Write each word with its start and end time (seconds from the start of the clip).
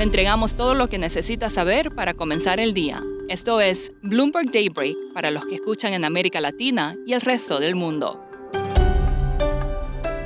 Le 0.00 0.04
entregamos 0.04 0.54
todo 0.54 0.72
lo 0.72 0.88
que 0.88 0.96
necesita 0.96 1.50
saber 1.50 1.94
para 1.94 2.14
comenzar 2.14 2.58
el 2.58 2.72
día. 2.72 3.04
Esto 3.28 3.60
es 3.60 3.92
Bloomberg 4.02 4.50
Daybreak 4.50 4.96
para 5.12 5.30
los 5.30 5.44
que 5.44 5.56
escuchan 5.56 5.92
en 5.92 6.06
América 6.06 6.40
Latina 6.40 6.94
y 7.06 7.12
el 7.12 7.20
resto 7.20 7.60
del 7.60 7.74
mundo. 7.74 8.18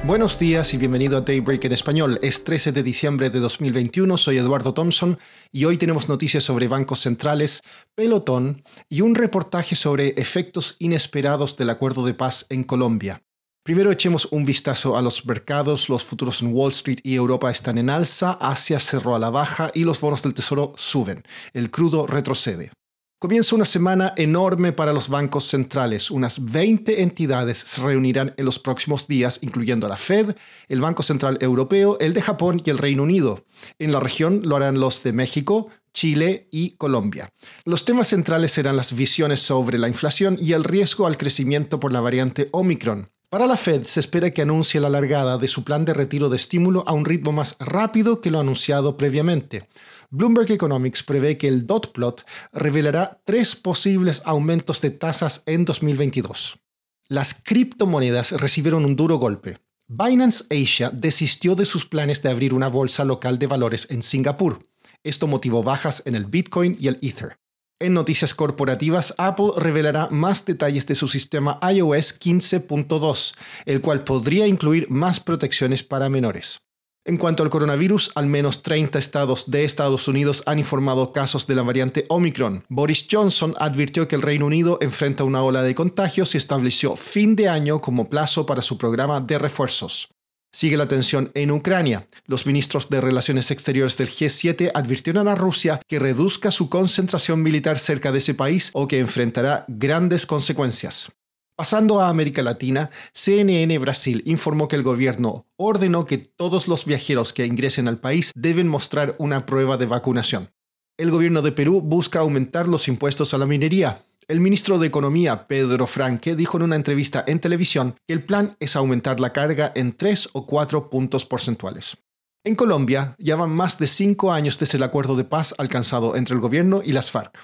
Buenos 0.05 0.39
días 0.39 0.73
y 0.75 0.77
bienvenido 0.77 1.19
a 1.19 1.23
Daybreak 1.23 1.65
en 1.65 1.73
español. 1.73 2.21
Es 2.23 2.45
13 2.45 2.71
de 2.71 2.85
diciembre 2.85 3.31
de 3.31 3.41
2021, 3.41 4.17
soy 4.17 4.39
Eduardo 4.39 4.75
Thompson 4.75 5.19
y 5.51 5.65
hoy 5.65 5.77
tenemos 5.77 6.09
noticias 6.09 6.45
sobre 6.45 6.69
bancos 6.69 7.01
centrales, 7.01 7.63
pelotón 7.97 8.63
y 8.89 9.01
un 9.01 9.17
reportaje 9.17 9.75
sobre 9.75 10.11
efectos 10.11 10.77
inesperados 10.79 11.57
del 11.57 11.71
acuerdo 11.71 12.07
de 12.07 12.15
paz 12.15 12.47
en 12.49 12.63
Colombia. 12.63 13.25
Primero 13.65 13.91
echemos 13.91 14.29
un 14.31 14.45
vistazo 14.45 14.95
a 14.95 15.01
los 15.01 15.25
mercados. 15.25 15.89
Los 15.89 16.05
futuros 16.05 16.43
en 16.43 16.53
Wall 16.53 16.69
Street 16.69 16.99
y 17.03 17.15
Europa 17.15 17.51
están 17.51 17.79
en 17.79 17.89
alza, 17.89 18.33
Asia 18.33 18.79
cerró 18.79 19.15
a 19.15 19.19
la 19.19 19.31
baja 19.31 19.71
y 19.73 19.85
los 19.85 20.03
bonos 20.03 20.23
del 20.23 20.35
tesoro 20.35 20.75
suben. 20.77 21.23
El 21.55 21.71
crudo 21.71 22.07
retrocede. 22.07 22.73
Comienza 23.19 23.55
una 23.55 23.65
semana 23.65 24.13
enorme 24.19 24.73
para 24.73 24.93
los 24.93 25.09
bancos 25.09 25.47
centrales. 25.47 26.11
Unas 26.11 26.45
20 26.45 27.01
entidades 27.01 27.57
se 27.57 27.81
reunirán 27.81 28.35
en 28.37 28.45
los 28.45 28.59
próximos 28.59 29.09
días, 29.09 29.39
incluyendo 29.41 29.89
la 29.89 29.97
Fed, 29.97 30.37
el 30.69 30.83
Banco 30.83 31.03
Central 31.03 31.39
Europeo, 31.41 31.97
el 32.01 32.13
de 32.13 32.21
Japón 32.21 32.61
y 32.67 32.69
el 32.69 32.77
Reino 32.77 33.03
Unido. 33.03 33.47
En 33.79 33.93
la 33.93 34.01
región 34.01 34.43
lo 34.45 34.57
harán 34.57 34.79
los 34.79 35.03
de 35.03 35.15
México, 35.15 35.69
Chile 35.95 36.49
y 36.51 36.73
Colombia. 36.73 37.31
Los 37.65 37.87
temas 37.87 38.09
centrales 38.09 38.51
serán 38.51 38.77
las 38.77 38.95
visiones 38.95 39.41
sobre 39.41 39.79
la 39.79 39.89
inflación 39.89 40.37
y 40.39 40.53
el 40.53 40.65
riesgo 40.65 41.07
al 41.07 41.17
crecimiento 41.17 41.81
por 41.81 41.93
la 41.93 42.03
variante 42.03 42.51
Omicron. 42.53 43.09
Para 43.35 43.49
la 43.49 43.57
Fed 43.57 43.83
se 43.83 43.99
espera 43.99 44.31
que 44.31 44.43
anuncie 44.43 44.79
la 44.79 44.89
largada 44.89 45.39
de 45.39 45.49
su 45.49 45.65
plan 45.65 45.85
de 45.85 45.93
retiro 45.93 46.29
de 46.29 46.37
estímulo 46.37 46.85
a 46.87 46.93
un 46.93 47.05
ritmo 47.05 47.33
más 47.33 47.57
rápido 47.59 48.21
que 48.21 48.31
lo 48.31 48.39
anunciado 48.39 48.97
previamente. 48.97 49.69
Bloomberg 50.11 50.53
Economics 50.53 51.03
prevé 51.03 51.37
que 51.37 51.49
el 51.49 51.67
dot 51.67 51.91
plot 51.91 52.25
revelará 52.53 53.21
tres 53.25 53.57
posibles 53.57 54.23
aumentos 54.25 54.81
de 54.81 54.93
tasas 54.93 55.43
en 55.47 55.65
2022. 55.65 56.61
Las 57.09 57.35
criptomonedas 57.35 58.31
recibieron 58.41 58.85
un 58.85 58.95
duro 58.95 59.17
golpe. 59.17 59.59
Binance 59.89 60.45
Asia 60.53 60.91
desistió 60.91 61.57
de 61.57 61.67
sus 61.67 61.87
planes 61.87 62.23
de 62.23 62.31
abrir 62.31 62.55
una 62.55 62.69
bolsa 62.69 63.05
local 63.05 63.41
de 63.41 63.49
valores 63.49 63.89
en 63.91 64.05
Singapur. 64.05 64.61
Esto 65.03 65.27
motivó 65.27 65.65
bajas 65.65 66.05
en 66.07 66.15
el 66.15 66.27
Bitcoin 66.27 66.77
y 66.79 66.87
el 66.87 67.01
Ether. 67.03 67.37
En 67.81 67.93
noticias 67.93 68.35
corporativas, 68.35 69.15
Apple 69.19 69.51
revelará 69.57 70.09
más 70.11 70.45
detalles 70.45 70.87
de 70.87 70.95
su 70.95 71.09
sistema 71.09 71.59
iOS 71.63 72.21
15.2, 72.21 73.35
el 73.67 73.81
cual 73.81 74.05
podría 74.05 74.47
incluir 74.47 74.89
más 74.91 75.19
protecciones 75.21 75.83
para 75.83 76.09
menores. 76.09 76.61
En 77.07 77.19
cuanto 77.19 77.43
al 77.43 77.51
coronavirus, 77.51 78.13
al 78.15 78.27
menos 78.27 78.63
30 78.63 78.99
estados 78.99 79.51
de 79.51 79.65
Estados 79.65 80.09
Unidos 80.09 80.43
han 80.47 80.59
informado 80.59 81.13
casos 81.13 81.47
de 81.47 81.55
la 81.55 81.63
variante 81.63 82.07
Omicron. 82.09 82.65
Boris 82.71 83.07
Johnson 83.11 83.55
advirtió 83.59 84.09
que 84.09 84.17
el 84.17 84.23
Reino 84.23 84.47
Unido 84.47 84.79
enfrenta 84.81 85.25
una 85.25 85.43
ola 85.43 85.63
de 85.63 85.75
contagios 85.75 86.35
y 86.35 86.39
estableció 86.39 86.97
fin 86.97 87.37
de 87.37 87.51
año 87.51 87.83
como 87.83 88.09
plazo 88.09 88.47
para 88.47 88.63
su 88.63 88.79
programa 88.79 89.21
de 89.21 89.39
refuerzos. 89.39 90.14
Sigue 90.55 90.77
la 90.77 90.87
tensión 90.87 91.33
en 91.35 91.51
Ucrania. 91.51 92.07
Los 92.27 92.47
ministros 92.47 92.89
de 92.89 93.01
Relaciones 93.01 93.51
Exteriores 93.51 93.97
del 93.97 94.09
G7 94.09 94.71
advirtieron 94.73 95.27
a 95.27 95.35
Rusia 95.35 95.81
que 95.89 95.99
reduzca 95.99 96.53
su 96.53 96.69
concentración 96.69 97.43
militar 97.43 97.77
cerca 97.77 98.13
de 98.13 98.21
ese 98.21 98.35
país 98.35 98.71
o 98.73 98.87
que 98.87 99.01
enfrentará 99.01 99.65
grandes 99.67 100.27
consecuencias. 100.27 101.11
Pasando 101.57 102.01
a 102.01 102.09
América 102.09 102.41
Latina, 102.45 102.89
CNN 103.13 103.77
Brasil 103.79 104.23
informó 104.27 104.69
que 104.69 104.77
el 104.77 104.85
gobierno 104.85 105.45
ordenó 105.57 106.07
que 106.07 106.19
todos 106.19 106.69
los 106.69 106.85
viajeros 106.85 107.33
que 107.33 107.47
ingresen 107.47 107.89
al 107.89 107.99
país 107.99 108.31
deben 108.37 108.69
mostrar 108.69 109.17
una 109.19 109.47
prueba 109.47 109.77
de 109.77 109.87
vacunación. 109.87 110.51
El 110.97 111.11
gobierno 111.11 111.43
de 111.43 111.51
Perú 111.51 111.81
busca 111.81 112.21
aumentar 112.21 112.69
los 112.69 112.87
impuestos 112.87 113.35
a 113.35 113.39
la 113.39 113.47
minería. 113.47 114.05
El 114.27 114.41
ministro 114.41 114.79
de 114.79 114.87
Economía, 114.87 115.47
Pedro 115.47 115.87
Franque, 115.87 116.35
dijo 116.35 116.57
en 116.57 116.63
una 116.63 116.77
entrevista 116.77 117.25
en 117.27 117.41
televisión 117.41 117.95
que 118.07 118.15
el 118.15 118.25
plan 118.25 118.57
es 118.59 118.75
aumentar 118.75 119.21
la 119.21 119.35
carga 119.35 119.71
en 119.75 119.93
tres 119.93 120.31
o 120.33 120.47
cuatro 120.47 120.89
puntos 120.89 121.27
porcentuales. 121.27 121.99
En 122.43 122.55
Colombia, 122.55 123.15
ya 123.19 123.37
van 123.37 123.51
más 123.51 123.79
de 123.79 123.87
cinco 123.87 124.33
años 124.33 124.59
desde 124.59 124.79
el 124.79 124.83
acuerdo 124.83 125.15
de 125.15 125.25
paz 125.25 125.55
alcanzado 125.59 126.17
entre 126.17 126.35
el 126.35 126.41
gobierno 126.41 126.81
y 126.83 126.93
las 126.93 127.11
FARC. 127.11 127.39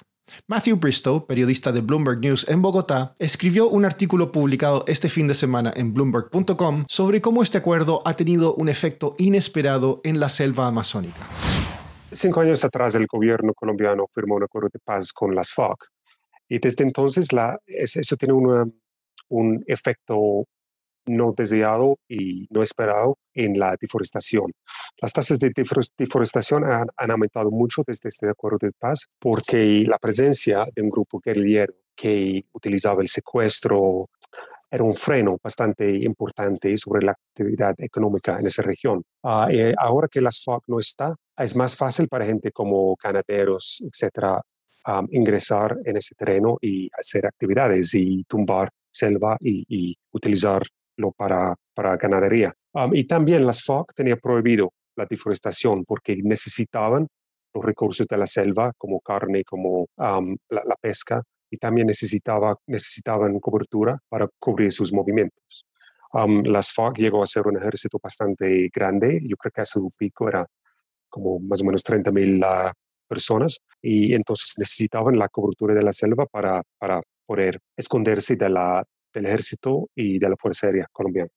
Matthew 0.47 0.77
Bristow, 0.77 1.27
periodista 1.27 1.71
de 1.71 1.81
Bloomberg 1.81 2.19
News 2.19 2.47
en 2.49 2.63
Bogotá, 2.63 3.15
escribió 3.19 3.67
un 3.67 3.85
artículo 3.85 4.31
publicado 4.31 4.83
este 4.87 5.09
fin 5.09 5.27
de 5.27 5.35
semana 5.35 5.71
en 5.75 5.93
bloomberg.com 5.93 6.85
sobre 6.87 7.21
cómo 7.21 7.43
este 7.43 7.59
acuerdo 7.59 8.01
ha 8.05 8.15
tenido 8.15 8.55
un 8.55 8.69
efecto 8.69 9.13
inesperado 9.19 10.01
en 10.03 10.19
la 10.19 10.29
selva 10.29 10.65
amazónica. 10.65 11.27
Cinco 12.11 12.41
años 12.41 12.63
atrás 12.65 12.95
el 12.95 13.05
gobierno 13.05 13.53
colombiano 13.53 14.05
firmó 14.11 14.35
un 14.35 14.43
acuerdo 14.43 14.69
de 14.73 14.79
paz 14.83 15.13
con 15.13 15.35
las 15.35 15.51
FARC 15.51 15.77
y 16.51 16.59
desde 16.59 16.83
entonces 16.83 17.31
la, 17.31 17.57
eso 17.65 18.17
tiene 18.17 18.33
un 19.29 19.63
efecto 19.67 20.45
no 21.05 21.33
deseado 21.35 21.97
y 22.09 22.45
no 22.49 22.61
esperado 22.61 23.17
en 23.33 23.57
la 23.57 23.77
deforestación. 23.79 24.51
Las 25.01 25.13
tasas 25.13 25.39
de 25.39 25.53
deforestación 25.97 26.65
han, 26.65 27.11
aumentado 27.11 27.51
mucho 27.51 27.83
desde 27.87 28.09
este 28.09 28.29
acuerdo 28.29 28.57
de 28.61 28.73
paz 28.73 29.07
porque 29.17 29.85
la 29.87 29.97
presencia 29.97 30.65
de 30.75 30.81
un 30.81 30.89
grupo 30.89 31.21
guerrillero 31.23 31.73
que 31.95 32.43
utilizaba 32.51 33.01
el 33.01 33.07
secuestro 33.07 34.09
era 34.69 34.83
un 34.83 34.95
freno 34.95 35.37
bastante 35.41 35.89
importante 35.89 36.77
sobre 36.77 37.05
la 37.05 37.13
actividad 37.13 37.75
económica 37.77 38.37
en 38.37 38.47
esa 38.47 38.61
región. 38.61 39.01
Eh, 39.49 39.73
ahora 39.77 40.09
que 40.09 40.19
las 40.19 40.43
FARC 40.43 40.63
no 40.67 40.79
está, 40.79 41.15
es 41.37 41.55
más 41.55 41.77
fácil 41.77 42.09
para 42.09 42.25
gente 42.25 42.51
como 42.51 42.97
ganaderos, 43.01 43.81
etcétera, 43.85 44.41
ingresar 45.09 45.77
en 45.85 45.97
ese 45.97 46.15
terreno 46.15 46.57
y 46.61 46.89
hacer 46.97 47.25
actividades 47.25 47.93
y 47.93 48.23
tumbar 48.25 48.69
selva 48.91 49.37
y, 49.39 49.95
utilizarlo 50.11 51.11
para, 51.15 51.55
para 51.73 51.95
ganadería. 51.97 52.53
y 52.93 53.03
también 53.05 53.45
las 53.45 53.63
FARC 53.63 53.93
tenía 53.93 54.17
prohibido 54.17 54.73
la 54.95 55.05
deforestación 55.05 55.85
porque 55.85 56.17
necesitaban 56.21 57.07
los 57.53 57.65
recursos 57.65 58.07
de 58.07 58.17
la 58.17 58.27
selva 58.27 58.73
como 58.77 58.99
carne, 58.99 59.43
como 59.43 59.87
la, 59.97 60.75
pesca 60.81 61.21
y 61.49 61.57
también 61.57 61.87
necesitaba, 61.87 62.55
necesitaban 62.67 63.39
cobertura 63.39 63.99
para 64.09 64.27
cubrir 64.39 64.71
sus 64.71 64.93
movimientos. 64.93 65.65
las 66.45 66.73
FARC 66.73 66.97
llegó 66.97 67.23
a 67.23 67.27
ser 67.27 67.47
un 67.47 67.57
ejército 67.57 67.99
bastante 68.01 68.69
grande, 68.73 69.21
yo 69.23 69.35
creo 69.37 69.51
que 69.51 69.61
a 69.61 69.65
su 69.65 69.87
pico 69.97 70.29
era 70.29 70.45
como 71.09 71.39
más 71.39 71.61
o 71.61 71.65
menos 71.65 71.83
30 71.83 72.11
mil 72.11 72.41
ah, 72.43 72.73
personas 73.11 73.59
y 73.81 74.13
entonces 74.13 74.53
necesitaban 74.57 75.17
la 75.17 75.27
cobertura 75.27 75.73
de 75.73 75.83
la 75.83 75.91
selva 75.91 76.25
para, 76.25 76.63
para 76.79 77.01
poder 77.25 77.59
esconderse 77.77 78.37
de 78.37 78.49
la, 78.49 78.83
del 79.13 79.25
ejército 79.25 79.89
y 79.95 80.17
de 80.17 80.29
la 80.29 80.35
Fuerza 80.39 80.67
Aérea 80.67 80.87
colombiana. 80.93 81.29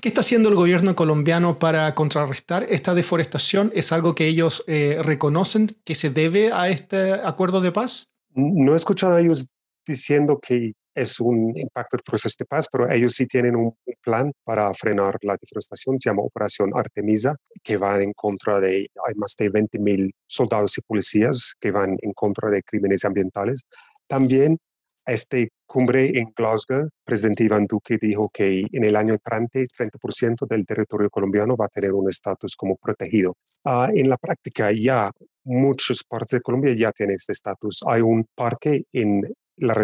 ¿Qué 0.00 0.08
está 0.08 0.20
haciendo 0.20 0.48
el 0.48 0.56
gobierno 0.56 0.94
colombiano 0.94 1.58
para 1.58 1.94
contrarrestar 1.94 2.66
esta 2.68 2.94
deforestación? 2.94 3.70
¿Es 3.74 3.92
algo 3.92 4.14
que 4.14 4.26
ellos 4.26 4.64
eh, 4.66 4.98
reconocen 5.02 5.70
que 5.84 5.94
se 5.94 6.10
debe 6.10 6.52
a 6.52 6.68
este 6.68 7.12
acuerdo 7.12 7.60
de 7.60 7.72
paz? 7.72 8.08
No 8.34 8.74
he 8.74 8.76
escuchado 8.76 9.14
a 9.14 9.20
ellos 9.20 9.46
diciendo 9.86 10.38
que 10.40 10.72
es 10.94 11.20
un 11.20 11.56
impacto 11.56 11.96
del 11.96 12.04
proceso 12.04 12.34
de 12.38 12.44
paz, 12.44 12.68
pero 12.70 12.90
ellos 12.90 13.14
sí 13.14 13.26
tienen 13.26 13.56
un 13.56 13.74
plan 14.02 14.32
para 14.44 14.72
frenar 14.74 15.16
la 15.22 15.36
deforestación, 15.40 15.98
se 15.98 16.10
llama 16.10 16.22
Operación 16.22 16.70
Artemisa, 16.74 17.36
que 17.62 17.76
va 17.76 18.02
en 18.02 18.12
contra 18.12 18.60
de, 18.60 18.88
hay 19.06 19.14
más 19.16 19.34
de 19.38 19.48
20 19.48 19.78
mil 19.78 20.14
soldados 20.26 20.76
y 20.78 20.82
policías 20.82 21.54
que 21.60 21.70
van 21.70 21.96
en 22.00 22.12
contra 22.12 22.50
de 22.50 22.62
crímenes 22.62 23.04
ambientales. 23.04 23.64
También 24.06 24.58
este 25.06 25.50
cumbre 25.66 26.16
en 26.16 26.32
Glasgow, 26.36 26.88
presidente 27.04 27.44
Iván 27.44 27.66
Duque 27.66 27.98
dijo 28.00 28.30
que 28.32 28.66
en 28.70 28.84
el 28.84 28.94
año 28.94 29.14
entrante 29.14 29.66
30% 29.66 30.46
del 30.46 30.64
territorio 30.64 31.10
colombiano 31.10 31.56
va 31.56 31.66
a 31.66 31.68
tener 31.68 31.92
un 31.92 32.08
estatus 32.08 32.54
como 32.54 32.76
protegido. 32.76 33.34
Ah, 33.64 33.88
en 33.92 34.08
la 34.08 34.16
práctica 34.16 34.70
ya 34.70 35.10
muchas 35.44 36.04
partes 36.04 36.38
de 36.38 36.40
Colombia 36.40 36.74
ya 36.74 36.92
tienen 36.92 37.16
este 37.16 37.32
estatus. 37.32 37.82
Hay 37.86 38.00
un 38.00 38.26
parque 38.34 38.80
en 38.92 39.22
la, 39.62 39.74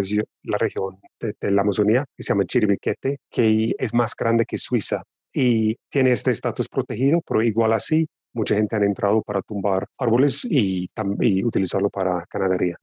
la 0.43 0.59
región 0.59 0.99
de, 1.21 1.51
la 1.51 1.63
Amazonía, 1.63 2.05
que 2.17 2.23
se 2.23 2.33
llama 2.33 2.45
Chiribiquete, 2.45 3.17
que 3.31 3.73
es 3.79 3.95
más 3.95 4.15
grande 4.17 4.45
que 4.45 4.59
Suiza 4.59 5.03
y 5.33 5.77
tiene 5.91 6.13
este 6.13 6.31
estatus 6.31 6.69
protegido, 6.69 7.21
pero 7.27 7.43
igual 7.43 7.73
así, 7.73 8.07
mucha 8.33 8.55
gente 8.57 8.77
ha 8.77 8.79
entrado 8.81 9.23
para 9.23 9.43
tumbar 9.43 9.87
árboles 9.99 10.45
y, 10.45 10.87
y 11.21 11.45
utilizarlo 11.45 11.91
para 11.91 12.25
ganadería. 12.33 12.77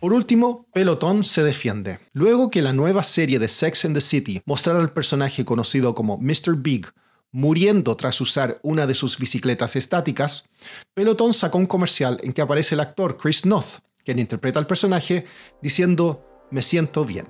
Por 0.00 0.12
último, 0.12 0.66
Pelotón 0.72 1.24
se 1.24 1.42
defiende. 1.42 1.98
Luego 2.12 2.50
que 2.50 2.62
la 2.62 2.72
nueva 2.72 3.02
serie 3.02 3.40
de 3.40 3.48
Sex 3.48 3.84
and 3.84 3.96
the 3.96 4.00
City 4.00 4.40
mostrara 4.46 4.78
al 4.78 4.92
personaje 4.92 5.44
conocido 5.44 5.94
como 5.94 6.18
Mr. 6.18 6.56
Big 6.56 6.86
muriendo 7.32 7.96
tras 7.96 8.20
usar 8.20 8.58
una 8.62 8.86
de 8.86 8.94
sus 8.94 9.18
bicicletas 9.18 9.76
estáticas, 9.76 10.48
Pelotón 10.94 11.34
sacó 11.34 11.58
un 11.58 11.66
comercial 11.66 12.18
en 12.22 12.32
que 12.32 12.42
aparece 12.42 12.74
el 12.74 12.80
actor 12.80 13.16
Chris 13.16 13.44
Noth, 13.44 13.80
quien 14.08 14.18
interpreta 14.18 14.58
al 14.58 14.66
personaje, 14.66 15.26
diciendo, 15.60 16.24
me 16.50 16.62
siento 16.62 17.04
bien. 17.04 17.28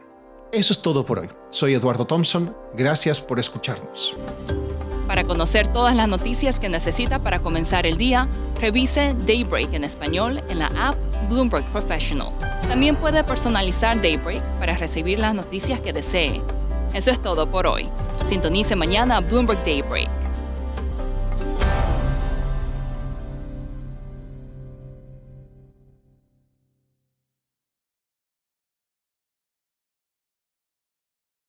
Eso 0.52 0.72
es 0.72 0.80
todo 0.80 1.04
por 1.04 1.18
hoy. 1.18 1.28
Soy 1.50 1.74
Eduardo 1.74 2.06
Thompson, 2.06 2.56
gracias 2.76 3.20
por 3.20 3.40
escucharnos. 3.40 4.14
Para 5.08 5.24
conocer 5.24 5.66
todas 5.72 5.96
las 5.96 6.06
noticias 6.06 6.60
que 6.60 6.68
necesita 6.68 7.18
para 7.18 7.40
comenzar 7.40 7.84
el 7.84 7.98
día, 7.98 8.28
Revise 8.60 9.16
Daybreak 9.26 9.74
en 9.74 9.82
español 9.82 10.40
en 10.48 10.60
la 10.60 10.70
app 10.76 10.94
Bloomberg 11.28 11.64
Professional. 11.72 12.28
También 12.68 12.94
puede 12.94 13.24
personalizar 13.24 14.00
Daybreak 14.00 14.40
para 14.60 14.76
recibir 14.76 15.18
las 15.18 15.34
noticias 15.34 15.80
que 15.80 15.92
desee. 15.92 16.40
Eso 16.94 17.10
es 17.10 17.20
todo 17.20 17.50
por 17.50 17.66
hoy. 17.66 17.88
Sintonice 18.28 18.76
mañana 18.76 19.18
Bloomberg 19.18 19.58
Daybreak 19.64 20.17